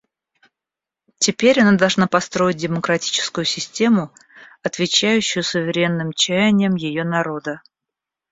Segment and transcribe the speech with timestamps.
[1.19, 4.11] Теперь она должна построить демократическую систему,
[4.63, 7.61] отвечающую суверенным чаяниям ее народа.